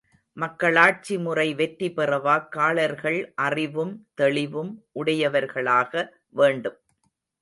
[0.37, 5.93] மக்களாட்சி முறை வெற்றி பெற வாக்காளர்கள் அறிவும் தெளிவும் உடையவர்களாக
[6.35, 6.79] வேண்டும்.